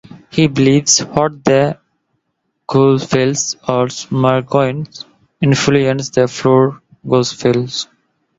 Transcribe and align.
He 0.31 0.47
believes 0.47 0.97
that 0.97 1.09
the 1.45 1.77
Gospel 2.65 3.33
of 3.67 4.11
Marcion 4.11 4.87
influenced 5.41 6.15
the 6.15 6.27
four 6.27 6.81
gospels. 7.07 7.87